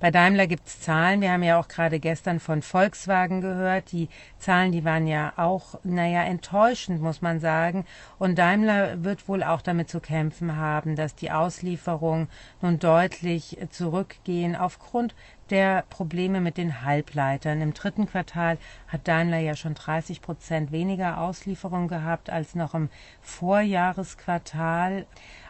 Bei 0.00 0.10
Daimler 0.10 0.46
gibt 0.46 0.66
es 0.66 0.80
Zahlen. 0.80 1.20
Wir 1.20 1.32
haben 1.32 1.42
ja 1.42 1.58
auch 1.58 1.68
gerade 1.68 2.00
gestern 2.00 2.40
von 2.40 2.62
Volkswagen 2.62 3.40
gehört. 3.40 3.92
Die 3.92 4.08
Zahlen, 4.38 4.72
die 4.72 4.84
waren 4.84 5.06
ja 5.06 5.32
auch, 5.36 5.78
naja, 5.84 6.22
enttäuschend, 6.22 7.00
muss 7.00 7.22
man 7.22 7.40
sagen. 7.40 7.84
Und 8.18 8.38
Daimler 8.38 9.04
wird 9.04 9.28
wohl 9.28 9.42
auch 9.42 9.62
damit 9.62 9.88
zu 9.88 10.00
kämpfen 10.00 10.56
haben, 10.56 10.96
dass 10.96 11.14
die 11.14 11.30
Auslieferungen 11.30 12.28
nun 12.60 12.78
deutlich 12.78 13.58
zurückgehen 13.70 14.56
aufgrund 14.56 15.14
der 15.50 15.84
Probleme 15.90 16.40
mit 16.40 16.56
den 16.56 16.82
Halbleitern. 16.82 17.60
Im 17.60 17.74
dritten 17.74 18.06
Quartal 18.06 18.58
hat 18.88 19.06
Daimler 19.06 19.38
ja 19.38 19.54
schon 19.54 19.74
30 19.74 20.22
Prozent 20.22 20.72
weniger 20.72 21.20
Auslieferungen 21.20 21.88
gehabt 21.88 22.30
als 22.30 22.54
noch 22.54 22.74
im 22.74 22.88
Vorjahresquartal. 23.20 25.06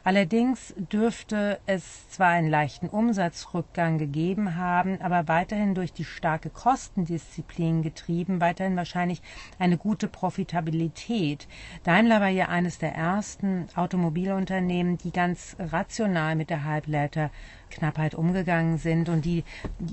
Allerdings 0.07 0.75
dürfte 0.77 1.59
es 1.65 2.11
zwar 2.11 2.29
einen 2.29 2.51
leichten 2.51 2.91
Umsatzrückgang 2.91 3.97
gegeben 3.97 4.55
haben, 4.57 5.01
aber 5.01 5.29
weiterhin 5.29 5.75
durch 5.75 5.95
die 5.95 6.05
starke 6.05 6.51
Kostendisziplin 6.51 7.83
getrieben, 7.83 8.39
weiterhin 8.39 8.77
wahrscheinlich 8.77 9.23
eine 9.59 9.79
gute 9.79 10.09
Profitabilität. 10.09 11.49
Daimler 11.85 12.21
war 12.21 12.29
ja 12.29 12.49
eines 12.49 12.77
der 12.77 12.95
ersten 12.95 13.67
Automobilunternehmen, 13.77 14.99
die 14.99 15.11
ganz 15.11 15.57
rational 15.59 16.37
mit 16.37 16.51
der 16.51 16.65
Halbleiter 16.65 17.31
Knappheit 17.71 18.14
umgegangen 18.14 18.78
sind 18.78 19.09
und 19.09 19.25
die 19.25 19.44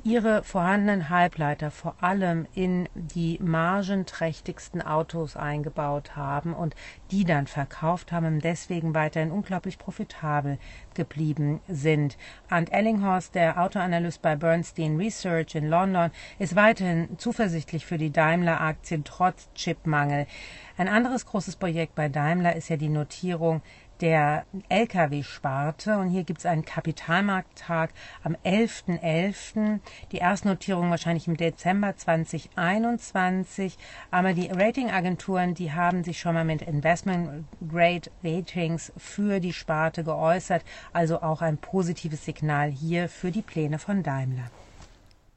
ihre 0.03 0.43
vorhandenen 0.43 1.09
Halbleiter 1.09 1.71
vor 1.71 1.95
allem 2.01 2.47
in 2.53 2.87
die 2.95 3.39
margenträchtigsten 3.41 4.81
Autos 4.81 5.35
eingebaut 5.35 6.15
haben 6.15 6.53
und 6.53 6.75
die 7.11 7.25
dann 7.25 7.47
verkauft 7.47 8.11
haben 8.11 8.25
und 8.25 8.43
deswegen 8.43 8.93
weiterhin 8.93 9.31
unglaublich 9.31 9.77
profitabel 9.77 10.57
geblieben 10.93 11.61
sind. 11.67 12.17
Arndt 12.49 12.71
Ellinghorst, 12.71 13.35
der 13.35 13.61
Autoanalyst 13.61 14.21
bei 14.21 14.35
Bernstein 14.35 14.97
Research 14.97 15.55
in 15.55 15.67
London, 15.67 16.11
ist 16.39 16.55
weiterhin 16.55 17.17
zuversichtlich 17.17 17.85
für 17.85 17.97
die 17.97 18.11
Daimler-Aktien 18.11 19.03
trotz 19.03 19.49
Chipmangel. 19.55 20.27
Ein 20.77 20.87
anderes 20.87 21.25
großes 21.25 21.57
Projekt 21.57 21.95
bei 21.95 22.09
Daimler 22.09 22.55
ist 22.55 22.69
ja 22.69 22.77
die 22.77 22.89
Notierung 22.89 23.61
der 24.01 24.45
Lkw-Sparte. 24.69 25.97
Und 25.97 26.09
hier 26.09 26.23
gibt 26.23 26.39
es 26.39 26.45
einen 26.45 26.65
Kapitalmarkttag 26.65 27.91
am 28.23 28.35
11.11. 28.43 28.99
.11. 29.01 29.79
Die 30.11 30.17
Erstnotierung 30.17 30.89
wahrscheinlich 30.89 31.27
im 31.27 31.37
Dezember 31.37 31.95
2021. 31.95 33.77
Aber 34.09 34.33
die 34.33 34.47
Ratingagenturen, 34.47 35.53
die 35.53 35.71
haben 35.71 36.03
sich 36.03 36.19
schon 36.19 36.33
mal 36.33 36.45
mit 36.45 36.63
Investment 36.63 37.45
Grade 37.69 38.09
Ratings 38.23 38.91
für 38.97 39.39
die 39.39 39.53
Sparte 39.53 40.03
geäußert. 40.03 40.63
Also 40.93 41.21
auch 41.21 41.41
ein 41.41 41.57
positives 41.57 42.25
Signal 42.25 42.69
hier 42.71 43.07
für 43.07 43.31
die 43.31 43.41
Pläne 43.41 43.79
von 43.79 44.03
Daimler. 44.03 44.49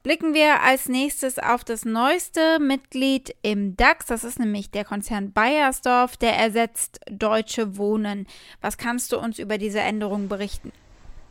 Blicken 0.05 0.35
wir 0.35 0.61
als 0.61 0.87
nächstes 0.87 1.39
auf 1.39 1.63
das 1.63 1.83
neueste 1.83 2.59
Mitglied 2.59 3.35
im 3.41 3.75
DAX. 3.75 4.05
Das 4.05 4.23
ist 4.23 4.37
nämlich 4.37 4.69
der 4.69 4.85
Konzern 4.85 5.31
Bayersdorf. 5.31 6.15
Der 6.15 6.37
ersetzt 6.37 6.99
Deutsche 7.09 7.75
Wohnen. 7.77 8.27
Was 8.61 8.77
kannst 8.77 9.11
du 9.11 9.17
uns 9.17 9.39
über 9.39 9.57
diese 9.57 9.79
Änderung 9.79 10.27
berichten? 10.27 10.71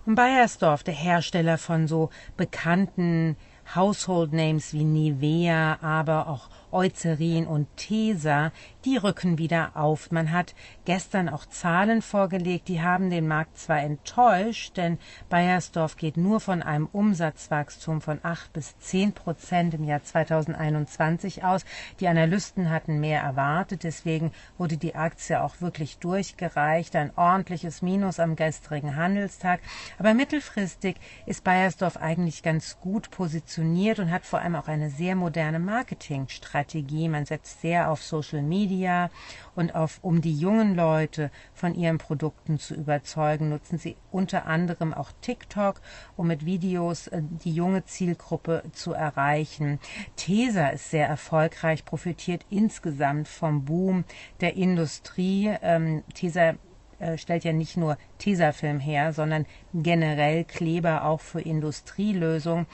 Bayersdorf, 0.06 0.82
der 0.82 0.94
Hersteller 0.94 1.56
von 1.56 1.86
so 1.86 2.10
bekannten 2.36 3.36
Household 3.76 4.32
Names 4.32 4.72
wie 4.72 4.82
Nivea, 4.82 5.78
aber 5.80 6.26
auch 6.26 6.48
Eucerin 6.74 7.46
und 7.46 7.68
Tesa, 7.76 8.50
die 8.84 8.96
rücken 8.96 9.38
wieder 9.38 9.76
auf. 9.76 10.10
Man 10.10 10.32
hat 10.32 10.56
gestern 10.84 11.28
auch 11.28 11.46
Zahlen 11.46 12.02
vorgelegt, 12.02 12.66
die 12.66 12.82
haben 12.82 13.10
den 13.10 13.28
Markt 13.28 13.56
zwar 13.56 13.80
enttäuscht, 13.80 14.76
denn 14.76 14.98
Bayersdorf 15.28 15.96
geht 15.96 16.16
nur 16.16 16.40
von 16.40 16.64
einem 16.64 16.86
Umsatzwachstum 16.86 18.00
von 18.00 18.18
8 18.22 18.52
bis 18.52 18.76
10 18.78 19.12
Prozent 19.12 19.74
im 19.74 19.84
Jahr 19.84 20.02
2021 20.02 21.44
aus. 21.44 21.64
Die 22.00 22.08
Analysten 22.08 22.70
hatten 22.70 22.98
mehr 22.98 23.22
erwartet, 23.22 23.84
deswegen 23.84 24.32
wurde 24.58 24.76
die 24.76 24.96
Aktie 24.96 25.40
auch 25.40 25.60
wirklich 25.60 25.98
durchgereicht. 25.98 26.96
Ein 26.96 27.16
ordentliches 27.16 27.82
Minus 27.82 28.18
am 28.18 28.34
gestrigen 28.34 28.96
Handelstag. 28.96 29.60
Aber 29.98 30.12
mittelfristig 30.12 30.96
ist 31.24 31.44
Bayersdorf 31.44 31.96
eigentlich 31.96 32.42
ganz 32.42 32.80
gut 32.80 33.12
positioniert 33.12 34.00
und 34.00 34.10
hat 34.10 34.26
vor 34.26 34.40
allem 34.40 34.56
auch 34.56 34.66
eine 34.66 34.90
sehr 34.90 35.14
moderne 35.14 35.60
Marketingstrategie. 35.60 36.63
Strategie. 36.64 37.08
Man 37.08 37.26
setzt 37.26 37.60
sehr 37.60 37.90
auf 37.90 38.02
Social 38.02 38.42
Media 38.42 39.10
und 39.54 39.74
auf, 39.74 39.98
um 40.02 40.20
die 40.20 40.34
jungen 40.34 40.74
Leute 40.74 41.30
von 41.52 41.74
ihren 41.74 41.98
Produkten 41.98 42.58
zu 42.58 42.74
überzeugen, 42.74 43.50
nutzen 43.50 43.78
sie 43.78 43.96
unter 44.10 44.46
anderem 44.46 44.94
auch 44.94 45.10
TikTok, 45.20 45.80
um 46.16 46.26
mit 46.26 46.44
Videos 46.46 47.08
äh, 47.08 47.22
die 47.22 47.54
junge 47.54 47.84
Zielgruppe 47.84 48.62
zu 48.72 48.92
erreichen. 48.92 49.78
Tesa 50.16 50.68
ist 50.68 50.90
sehr 50.90 51.06
erfolgreich, 51.06 51.84
profitiert 51.84 52.44
insgesamt 52.50 53.28
vom 53.28 53.64
Boom 53.64 54.04
der 54.40 54.56
Industrie. 54.56 55.54
Ähm, 55.62 56.02
Tesa 56.14 56.54
äh, 56.98 57.18
stellt 57.18 57.44
ja 57.44 57.52
nicht 57.52 57.76
nur 57.76 57.98
Tesafilm 58.18 58.80
her, 58.80 59.12
sondern 59.12 59.46
generell 59.74 60.44
Kleber 60.44 61.04
auch 61.04 61.20
für 61.20 61.40
Industrielösungen. 61.40 62.66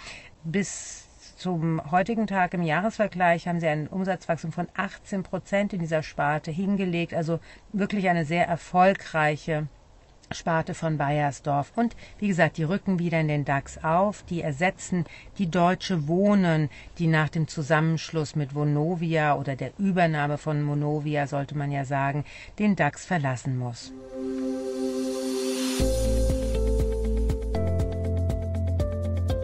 Bis 0.44 1.09
zum 1.40 1.80
heutigen 1.90 2.26
Tag 2.26 2.52
im 2.52 2.62
Jahresvergleich 2.62 3.48
haben 3.48 3.60
sie 3.60 3.66
ein 3.66 3.88
Umsatzwachstum 3.88 4.52
von 4.52 4.68
18 4.76 5.22
Prozent 5.22 5.72
in 5.72 5.80
dieser 5.80 6.02
Sparte 6.02 6.50
hingelegt. 6.50 7.14
Also 7.14 7.40
wirklich 7.72 8.10
eine 8.10 8.26
sehr 8.26 8.46
erfolgreiche 8.46 9.66
Sparte 10.30 10.74
von 10.74 10.98
Bayersdorf. 10.98 11.72
Und 11.76 11.96
wie 12.18 12.28
gesagt, 12.28 12.58
die 12.58 12.64
rücken 12.64 12.98
wieder 12.98 13.20
in 13.20 13.28
den 13.28 13.46
DAX 13.46 13.82
auf. 13.82 14.22
Die 14.24 14.42
ersetzen 14.42 15.06
die 15.38 15.50
Deutsche 15.50 16.06
Wohnen, 16.06 16.68
die 16.98 17.06
nach 17.06 17.30
dem 17.30 17.48
Zusammenschluss 17.48 18.36
mit 18.36 18.54
Vonovia 18.54 19.34
oder 19.34 19.56
der 19.56 19.72
Übernahme 19.78 20.36
von 20.36 20.68
Vonovia, 20.68 21.26
sollte 21.26 21.56
man 21.56 21.72
ja 21.72 21.86
sagen, 21.86 22.24
den 22.58 22.76
DAX 22.76 23.06
verlassen 23.06 23.56
muss. 23.58 23.92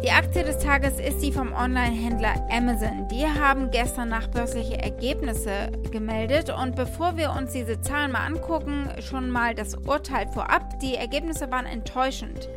Die 0.06 0.12
Aktie 0.12 0.44
des 0.44 0.58
Tages 0.58 1.00
ist 1.00 1.20
die 1.20 1.32
vom 1.32 1.52
Online-Händler 1.52 2.46
Amazon. 2.48 3.08
Die 3.08 3.26
haben 3.26 3.72
gestern 3.72 4.10
nachbörsliche 4.10 4.80
Ergebnisse 4.80 5.72
gemeldet 5.90 6.48
und 6.48 6.76
bevor 6.76 7.16
wir 7.16 7.32
uns 7.32 7.50
diese 7.50 7.80
Zahlen 7.80 8.12
mal 8.12 8.24
angucken, 8.24 8.88
schon 9.00 9.28
mal 9.28 9.56
das 9.56 9.74
Urteil 9.74 10.28
vorab. 10.28 10.78
Die 10.78 10.94
Ergebnisse 10.94 11.50
waren 11.50 11.66
enttäuschend. 11.66 12.48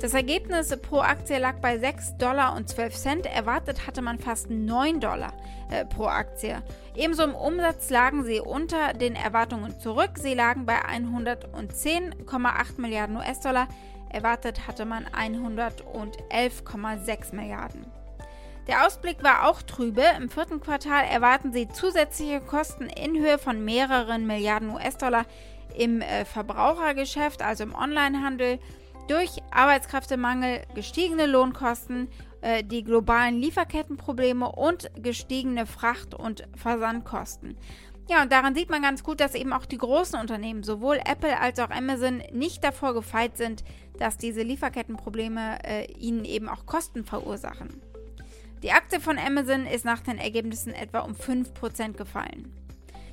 Das 0.00 0.14
Ergebnis 0.14 0.76
pro 0.82 0.98
Aktie 0.98 1.38
lag 1.38 1.60
bei 1.60 1.78
6 1.78 2.16
Dollar 2.16 2.56
und 2.56 2.68
12 2.68 2.96
Cent. 2.96 3.26
Erwartet 3.26 3.86
hatte 3.86 4.02
man 4.02 4.18
fast 4.18 4.50
9 4.50 4.98
Dollar 4.98 5.32
äh, 5.70 5.84
pro 5.84 6.06
Aktie. 6.06 6.60
Ebenso 6.96 7.22
im 7.22 7.36
Umsatz 7.36 7.90
lagen 7.90 8.24
sie 8.24 8.40
unter 8.40 8.94
den 8.94 9.14
Erwartungen 9.14 9.78
zurück. 9.78 10.12
Sie 10.14 10.34
lagen 10.34 10.66
bei 10.66 10.80
110,8 10.84 12.80
Milliarden 12.80 13.16
US-Dollar. 13.16 13.68
Erwartet 14.10 14.66
hatte 14.66 14.84
man 14.84 15.06
111,6 15.06 17.34
Milliarden. 17.34 17.86
Der 18.66 18.86
Ausblick 18.86 19.22
war 19.22 19.48
auch 19.48 19.62
trübe. 19.62 20.02
Im 20.16 20.28
vierten 20.28 20.60
Quartal 20.60 21.04
erwarten 21.04 21.52
sie 21.52 21.68
zusätzliche 21.68 22.40
Kosten 22.40 22.86
in 22.86 23.18
Höhe 23.18 23.38
von 23.38 23.64
mehreren 23.64 24.26
Milliarden 24.26 24.70
US-Dollar 24.70 25.24
im 25.76 26.02
äh, 26.02 26.24
Verbrauchergeschäft, 26.24 27.42
also 27.42 27.64
im 27.64 27.74
Onlinehandel 27.74 28.58
durch 29.08 29.38
Arbeitskräftemangel, 29.50 30.62
gestiegene 30.74 31.26
Lohnkosten, 31.26 32.08
äh, 32.42 32.62
die 32.62 32.84
globalen 32.84 33.40
Lieferkettenprobleme 33.40 34.50
und 34.50 34.90
gestiegene 35.02 35.66
Fracht- 35.66 36.14
und 36.14 36.46
Versandkosten. 36.54 37.56
Ja, 38.08 38.22
und 38.22 38.32
daran 38.32 38.54
sieht 38.54 38.70
man 38.70 38.82
ganz 38.82 39.04
gut, 39.04 39.20
dass 39.20 39.34
eben 39.34 39.52
auch 39.52 39.66
die 39.66 39.78
großen 39.78 40.18
Unternehmen, 40.18 40.64
sowohl 40.64 41.00
Apple 41.04 41.38
als 41.38 41.60
auch 41.60 41.70
Amazon, 41.70 42.22
nicht 42.32 42.64
davor 42.64 42.92
gefeit 42.92 43.36
sind, 43.36 43.62
dass 44.00 44.16
diese 44.16 44.42
Lieferkettenprobleme 44.42 45.58
äh, 45.62 45.92
ihnen 45.92 46.24
eben 46.24 46.48
auch 46.48 46.66
Kosten 46.66 47.04
verursachen. 47.04 47.80
Die 48.62 48.72
Aktie 48.72 48.98
von 48.98 49.18
Amazon 49.18 49.66
ist 49.66 49.84
nach 49.84 50.00
den 50.00 50.18
Ergebnissen 50.18 50.72
etwa 50.74 51.00
um 51.00 51.12
5% 51.12 51.92
gefallen. 51.92 52.52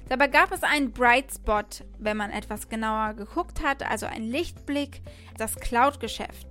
Dabei 0.10 0.28
gab 0.28 0.54
es 0.54 0.64
einen 0.64 0.94
Bright 0.94 1.34
Spot, 1.34 1.64
wenn 2.00 2.16
man 2.16 2.32
etwas 2.32 2.70
genauer 2.70 3.14
geguckt 3.14 3.62
hat, 3.62 3.84
also 3.84 4.06
ein 4.06 4.24
Lichtblick, 4.24 5.02
das 5.38 5.58
Cloud-Geschäft. 5.58 6.48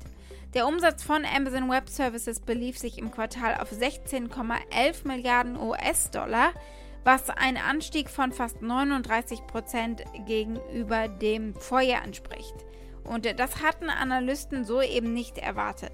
Der 0.53 0.67
Umsatz 0.67 1.03
von 1.03 1.25
Amazon 1.25 1.71
Web 1.71 1.89
Services 1.89 2.41
belief 2.41 2.79
sich 2.79 2.99
im 2.99 3.11
Quartal 3.11 3.55
auf 3.61 3.73
16,11 3.73 5.07
Milliarden 5.07 5.57
US-Dollar, 5.59 6.53
was 7.05 7.31
ein 7.31 7.57
Anstieg 7.57 8.11
von 8.11 8.33
fast 8.33 8.61
39 8.61 9.47
Prozent 9.47 10.03
gegenüber 10.27 11.09
dem 11.09 11.55
Vorjahr 11.55 12.05
entspricht. 12.05 12.66
Und 13.07 13.27
das 13.39 13.63
hatten 13.63 13.89
Analysten 13.89 14.65
so 14.65 14.83
eben 14.83 15.13
nicht 15.13 15.39
erwartet. 15.39 15.93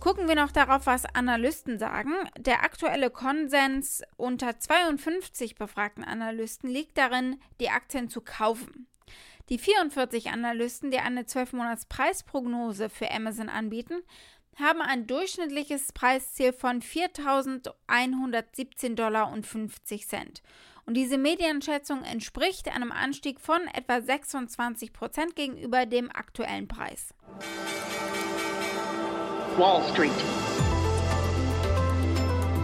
Gucken 0.00 0.28
wir 0.28 0.34
noch 0.34 0.52
darauf, 0.52 0.84
was 0.84 1.06
Analysten 1.06 1.78
sagen. 1.78 2.12
Der 2.38 2.62
aktuelle 2.62 3.08
Konsens 3.08 4.02
unter 4.18 4.58
52 4.58 5.54
befragten 5.54 6.04
Analysten 6.04 6.68
liegt 6.68 6.98
darin, 6.98 7.40
die 7.58 7.70
Aktien 7.70 8.10
zu 8.10 8.20
kaufen. 8.20 8.86
Die 9.48 9.58
44 9.58 10.30
Analysten, 10.30 10.90
die 10.90 10.98
eine 10.98 11.22
12-Monats-Preisprognose 11.22 12.90
für 12.90 13.10
Amazon 13.10 13.48
anbieten, 13.48 14.02
haben 14.58 14.82
ein 14.82 15.06
durchschnittliches 15.06 15.92
Preisziel 15.92 16.52
von 16.52 16.82
4.117,50 16.82 18.94
Dollar. 18.94 19.32
Und 20.86 20.94
diese 20.94 21.16
Medienschätzung 21.16 22.02
entspricht 22.02 22.68
einem 22.68 22.92
Anstieg 22.92 23.40
von 23.40 23.60
etwa 23.72 24.02
26 24.02 24.92
Prozent 24.92 25.34
gegenüber 25.34 25.86
dem 25.86 26.10
aktuellen 26.10 26.68
Preis. 26.68 27.14
Wall 29.56 29.82
Street. 29.92 30.10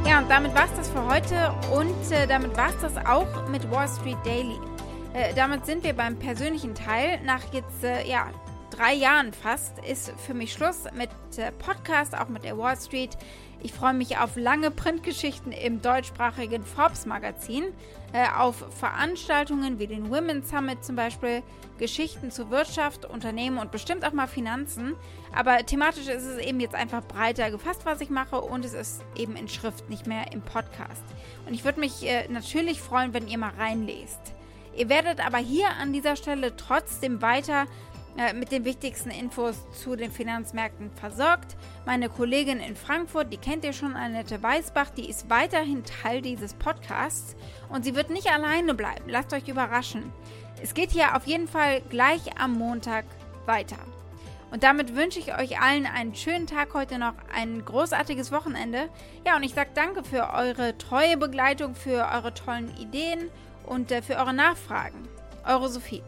Ja, 0.07 0.19
und 0.19 0.29
damit 0.29 0.55
war 0.55 0.65
es 0.65 0.77
das 0.77 0.91
für 0.91 1.07
heute 1.07 1.55
und 1.73 2.13
äh, 2.13 2.27
damit 2.27 2.57
war 2.57 2.69
es 2.71 2.81
das 2.81 2.97
auch 3.07 3.49
mit 3.49 3.71
Wall 3.71 3.89
Street 3.89 4.19
Daily. 4.25 4.59
Äh, 5.15 5.33
damit 5.35 5.65
sind 5.67 5.83
wir 5.85 5.95
beim 5.95 6.19
persönlichen 6.19 6.75
Teil. 6.75 7.21
Nach 7.25 7.43
jetzt, 7.55 7.85
äh, 7.85 8.07
ja, 8.07 8.31
drei 8.81 8.95
Jahren 8.95 9.35
fast 9.35 9.79
ist 9.81 10.11
für 10.27 10.33
mich 10.33 10.55
Schluss 10.55 10.85
mit 10.95 11.11
äh, 11.37 11.53
Podcast, 11.53 12.17
auch 12.17 12.29
mit 12.29 12.45
der 12.45 12.57
Wall 12.57 12.79
Street. 12.79 13.11
Ich 13.63 13.75
freue 13.75 13.93
mich 13.93 14.17
auf 14.17 14.37
lange 14.37 14.71
Printgeschichten 14.71 15.53
im 15.53 15.83
deutschsprachigen 15.83 16.65
Forbes 16.65 17.05
Magazin, 17.05 17.65
äh, 18.15 18.27
auf 18.39 18.65
Veranstaltungen 18.79 19.79
wie 19.79 19.87
den 19.87 20.09
Women's 20.09 20.49
Summit 20.49 20.83
zum 20.83 20.97
Beispiel, 20.97 21.43
Geschichten 21.79 22.31
zu 22.31 22.51
Wirtschaft, 22.51 23.05
Unternehmen 23.05 23.59
und 23.59 23.71
bestimmt 23.71 24.03
auch 24.03 24.15
mal 24.15 24.27
Finanzen. 24.27 24.95
Aber 25.37 25.59
thematisch 25.59 26.09
ist 26.09 26.25
es 26.25 26.39
eben 26.39 26.59
jetzt 26.59 26.75
einfach 26.75 27.05
breiter 27.05 27.51
gefasst, 27.51 27.83
was 27.85 28.01
ich 28.01 28.09
mache 28.09 28.41
und 28.41 28.65
es 28.65 28.73
ist 28.73 29.03
eben 29.15 29.37
in 29.37 29.49
Schrift, 29.49 29.91
nicht 29.91 30.07
mehr 30.07 30.33
im 30.33 30.41
Podcast. 30.41 31.05
Und 31.47 31.53
ich 31.53 31.67
würde 31.67 31.81
mich 31.81 32.09
äh, 32.09 32.29
natürlich 32.29 32.81
freuen, 32.81 33.13
wenn 33.13 33.29
ihr 33.29 33.37
mal 33.37 33.53
reinlest. 33.59 34.21
Ihr 34.75 34.89
werdet 34.89 35.25
aber 35.25 35.39
hier 35.39 35.69
an 35.79 35.93
dieser 35.93 36.17
Stelle 36.17 36.57
trotzdem 36.57 37.21
weiter 37.21 37.67
äh, 38.17 38.33
mit 38.33 38.53
den 38.53 38.65
wichtigsten 38.65 39.11
Infos 39.11 39.57
zu 39.73 39.97
den 39.97 40.11
Finanzmärkten 40.11 40.91
versorgt. 40.91 41.57
Meine 41.87 42.09
Kollegin 42.09 42.61
in 42.61 42.77
Frankfurt, 42.77 43.33
die 43.33 43.37
kennt 43.37 43.65
ihr 43.65 43.73
schon, 43.73 43.95
Annette 43.95 44.43
Weißbach, 44.43 44.91
die 44.91 45.09
ist 45.09 45.31
weiterhin 45.31 45.85
Teil 45.85 46.21
dieses 46.21 46.55
Podcasts 46.55 47.37
und 47.69 47.85
sie 47.85 47.95
wird 47.95 48.11
nicht 48.11 48.31
alleine 48.31 48.75
bleiben. 48.75 49.09
Lasst 49.09 49.33
euch 49.33 49.49
überraschen. 49.49 50.13
Es 50.63 50.75
geht 50.75 50.91
hier 50.91 51.17
auf 51.17 51.27
jeden 51.27 51.49
Fall 51.49 51.81
gleich 51.89 52.39
am 52.39 52.53
Montag 52.55 53.05
weiter. 53.47 53.79
Und 54.51 54.65
damit 54.65 54.97
wünsche 54.97 55.21
ich 55.21 55.37
euch 55.39 55.61
allen 55.61 55.87
einen 55.87 56.15
schönen 56.15 56.47
Tag 56.47 56.75
heute 56.75 56.99
noch, 56.99 57.15
ein 57.33 57.65
großartiges 57.65 58.33
Wochenende. 58.33 58.89
Ja, 59.25 59.37
und 59.37 59.45
ich 59.45 59.55
sage 59.55 59.71
danke 59.75 60.03
für 60.03 60.33
eure 60.35 60.77
treue 60.77 61.17
Begleitung, 61.17 61.75
für 61.75 62.09
eure 62.13 62.35
tollen 62.35 62.77
Ideen 62.77 63.31
und 63.65 63.93
äh, 63.93 64.03
für 64.03 64.17
eure 64.17 64.35
Nachfragen. 64.35 65.09
Eure 65.47 65.69
Sophie. 65.69 66.03